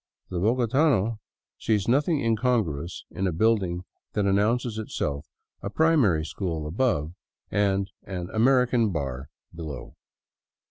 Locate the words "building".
3.31-3.83